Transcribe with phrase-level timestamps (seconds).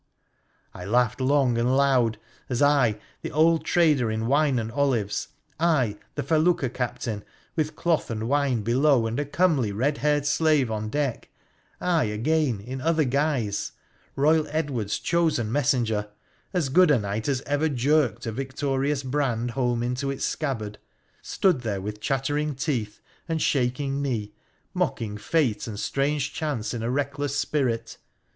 [0.73, 2.17] I laughed long and loud
[2.49, 5.27] as I, the old trader in wine and olives—
[5.79, 7.23] I, the felucca captain,
[7.55, 11.29] with cloth and wine below and a comely red haired slave on deck—
[11.79, 13.73] I, again, in other guise,
[14.15, 16.07] Royal Edward's chosen messenger—
[16.51, 20.79] as good a knight as ever jerked a victorious brand home into its scabbard—
[21.21, 24.33] stood there with chattering teeth and shaking knee,
[24.73, 27.99] mocking fate and strange chance in reckless spirit.